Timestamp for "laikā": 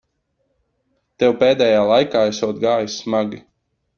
1.91-2.25